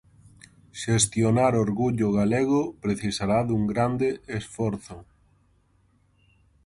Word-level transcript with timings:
Xestionar 0.83 1.51
Orgullo 1.65 2.07
Galego 2.19 2.61
precisará 2.83 3.39
dun 3.45 3.61
grande 3.71 4.09
esforzo. 4.39 4.97